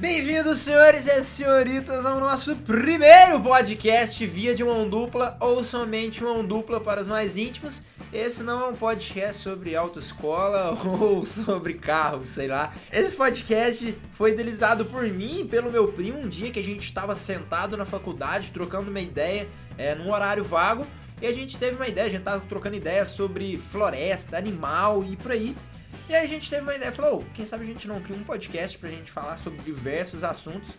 [0.00, 6.42] Bem-vindos, senhores e senhoritas, ao nosso primeiro podcast via de mão dupla ou somente mão
[6.42, 7.82] dupla para os mais íntimos.
[8.10, 12.72] Esse não é um podcast sobre autoescola ou sobre carro, sei lá.
[12.90, 16.82] Esse podcast foi idealizado por mim e pelo meu primo um dia que a gente
[16.82, 19.46] estava sentado na faculdade trocando uma ideia
[19.76, 20.86] é, num horário vago
[21.20, 25.14] e a gente teve uma ideia, a gente tava trocando ideia sobre floresta, animal e
[25.14, 25.54] por aí.
[26.10, 28.16] E aí a gente teve uma ideia, falou, oh, quem sabe a gente não cria
[28.16, 30.70] um podcast pra gente falar sobre diversos assuntos.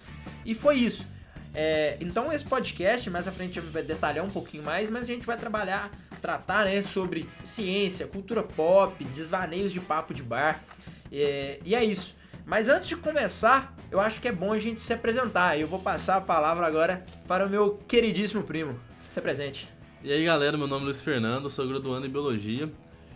[0.45, 1.07] E foi isso.
[1.53, 5.03] É, então esse podcast, mais à frente a gente vai detalhar um pouquinho mais, mas
[5.03, 5.89] a gente vai trabalhar,
[6.21, 10.61] tratar né, sobre ciência, cultura pop, desvaneios de papo de bar.
[11.09, 12.13] É, e é isso.
[12.45, 15.57] Mas antes de começar, eu acho que é bom a gente se apresentar.
[15.57, 18.77] Eu vou passar a palavra agora para o meu queridíssimo primo.
[19.09, 19.69] Se apresente.
[20.03, 22.69] E aí galera, meu nome é Luiz Fernando, sou graduando em Biologia.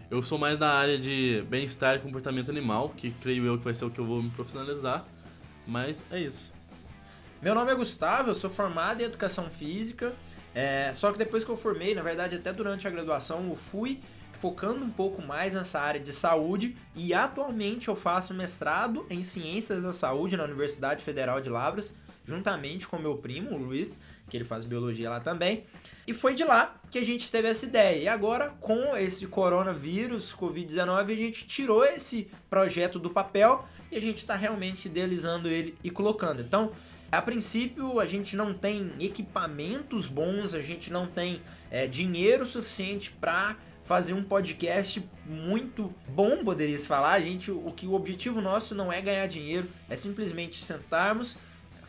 [0.10, 3.74] Eu sou mais da área de bem-estar e comportamento animal, que creio eu que vai
[3.74, 5.04] ser o que eu vou me profissionalizar.
[5.66, 6.54] Mas é isso.
[7.42, 10.14] Meu nome é Gustavo, eu sou formado em Educação Física.
[10.54, 14.00] É, só que depois que eu formei, na verdade até durante a graduação, eu fui
[14.40, 19.84] focando um pouco mais nessa área de saúde e atualmente eu faço mestrado em Ciências
[19.84, 21.94] da Saúde na Universidade Federal de Lavras,
[22.26, 23.96] juntamente com meu primo, o Luiz
[24.30, 25.64] que ele faz biologia lá também.
[26.08, 28.04] E foi de lá que a gente teve essa ideia.
[28.04, 34.02] E agora, com esse coronavírus, Covid-19, a gente tirou esse projeto do papel e a
[34.02, 36.42] gente está realmente idealizando ele e colocando.
[36.42, 36.72] Então,
[37.12, 43.12] a princípio, a gente não tem equipamentos bons, a gente não tem é, dinheiro suficiente
[43.12, 47.14] para fazer um podcast muito bom, poderia se falar.
[47.14, 51.38] A gente, o que o objetivo nosso não é ganhar dinheiro, é simplesmente sentarmos,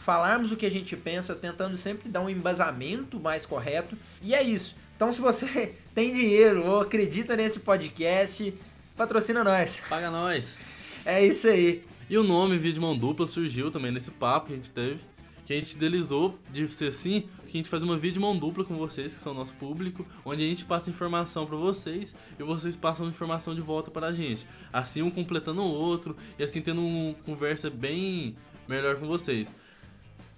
[0.06, 3.98] falarmos o que a gente pensa, tentando sempre dar um embasamento mais correto.
[4.22, 4.76] E é isso.
[4.94, 8.54] Então, se você tem dinheiro ou acredita nesse podcast,
[8.96, 9.82] patrocina nós.
[9.88, 10.60] Paga nós.
[11.04, 11.82] É isso aí.
[12.08, 15.00] E o nome Vídeo Mão Dupla surgiu também nesse papo que a gente teve,
[15.44, 18.64] que a gente idealizou de ser assim, que a gente faz uma vídeo mão dupla
[18.64, 22.76] com vocês, que são nosso público, onde a gente passa informação para vocês e vocês
[22.76, 24.46] passam informação de volta para a gente.
[24.72, 28.36] Assim um completando o outro e assim tendo uma conversa bem
[28.68, 29.52] melhor com vocês.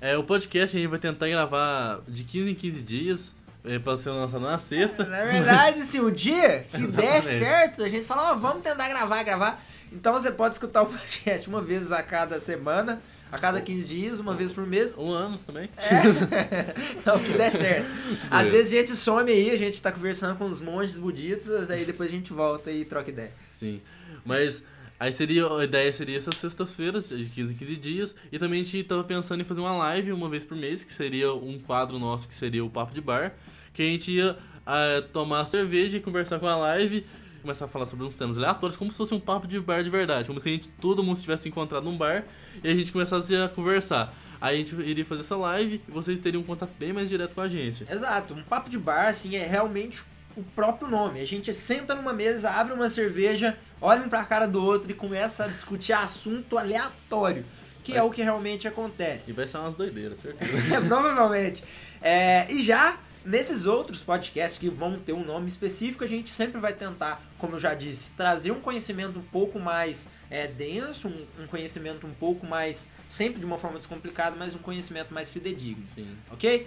[0.00, 3.34] É, o podcast a gente vai tentar gravar de 15 em 15 dias.
[3.64, 5.04] É, pra ser lançado na sexta.
[5.04, 8.88] Na verdade, se o dia que der certo, a gente fala, ó, oh, vamos tentar
[8.88, 9.62] gravar, gravar.
[9.92, 14.20] Então você pode escutar o podcast uma vez a cada semana, a cada 15 dias,
[14.20, 14.94] uma vez por mês.
[14.96, 15.68] Um ano também.
[15.76, 16.72] É,
[17.04, 17.90] é o que der certo.
[18.30, 21.84] Às vezes a gente some aí, a gente tá conversando com os monges budistas, aí
[21.84, 23.32] depois a gente volta e troca ideia.
[23.52, 23.82] Sim,
[24.24, 24.62] mas
[25.00, 28.14] Aí seria, a ideia seria essas sextas-feiras, de 15 em 15 dias.
[28.32, 30.92] E também a gente tava pensando em fazer uma live uma vez por mês, que
[30.92, 33.34] seria um quadro nosso, que seria o Papo de Bar.
[33.72, 37.06] Que a gente ia uh, tomar cerveja e conversar com a live,
[37.40, 39.90] começar a falar sobre uns temas aleatórios, como se fosse um papo de bar de
[39.90, 40.26] verdade.
[40.26, 42.24] Como se a gente, todo mundo tivesse encontrado num bar
[42.62, 44.12] e a gente começasse a conversar.
[44.40, 47.34] Aí a gente iria fazer essa live e vocês teriam um contato bem mais direto
[47.34, 47.84] com a gente.
[47.90, 50.02] Exato, um papo de bar, assim, é realmente
[50.36, 51.20] o próprio nome.
[51.20, 54.94] A gente senta numa mesa, abre uma cerveja, olha um pra cara do outro e
[54.94, 57.44] começa a discutir assunto aleatório.
[57.82, 59.30] Que é, é o que realmente acontece.
[59.30, 60.52] E vai ser umas doideiras, certeza.
[60.74, 61.64] é, provavelmente.
[62.02, 66.60] É, e já nesses outros podcasts que vão ter um nome específico, a gente sempre
[66.60, 71.26] vai tentar, como eu já disse, trazer um conhecimento um pouco mais é, denso, um,
[71.42, 75.86] um, conhecimento um pouco mais, sempre de uma forma descomplicada, mas um conhecimento mais fidedigno.
[75.86, 76.16] Sim.
[76.30, 76.66] Ok?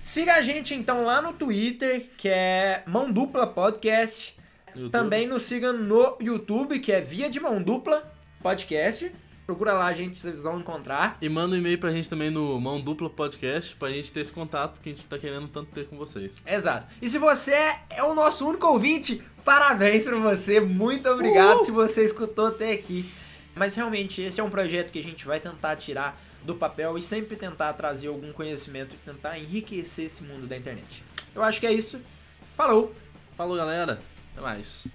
[0.00, 4.36] Siga a gente então lá no Twitter, que é Mão Dupla Podcast.
[4.68, 4.90] YouTube.
[4.90, 8.12] Também nos siga no YouTube, que é Via de Mão Dupla
[8.42, 9.10] Podcast.
[9.46, 11.16] Procura lá, a gente, vocês vão encontrar.
[11.22, 14.32] E manda um e-mail pra gente também no Mão Dupla Podcast, pra gente ter esse
[14.32, 16.34] contato que a gente tá querendo tanto ter com vocês.
[16.44, 16.88] Exato.
[17.00, 17.54] E se você
[17.88, 23.08] é o nosso único ouvinte, parabéns pra você, muito obrigado se você escutou até aqui.
[23.54, 27.02] Mas realmente, esse é um projeto que a gente vai tentar tirar do papel e
[27.02, 31.04] sempre tentar trazer algum conhecimento e tentar enriquecer esse mundo da internet.
[31.34, 32.00] Eu acho que é isso.
[32.56, 32.94] Falou!
[33.36, 34.00] Falou, galera!
[34.32, 34.86] Até mais.